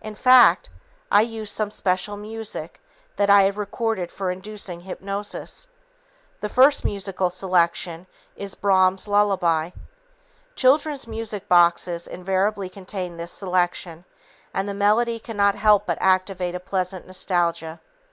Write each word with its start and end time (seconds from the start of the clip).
In 0.00 0.14
fact, 0.14 0.70
I 1.10 1.22
use 1.22 1.50
some 1.50 1.72
special 1.72 2.16
music 2.16 2.80
that 3.16 3.28
I 3.28 3.42
had 3.42 3.56
recorded 3.56 4.12
for 4.12 4.30
inducing 4.30 4.82
hypnosis. 4.82 5.66
The 6.38 6.48
first 6.48 6.84
musical 6.84 7.30
selection 7.30 8.06
is 8.36 8.54
Brahms' 8.54 9.08
"Lullaby." 9.08 9.70
Children's 10.54 11.08
music 11.08 11.48
boxes 11.48 12.06
invariably 12.06 12.68
contain 12.68 13.16
this 13.16 13.32
selection, 13.32 14.04
and 14.54 14.68
the 14.68 14.72
melody 14.72 15.18
cannot 15.18 15.56
help 15.56 15.84
but 15.84 15.98
activate 16.00 16.54
a 16.54 16.60
pleasant 16.60 17.04
nostalgia. 17.04 17.80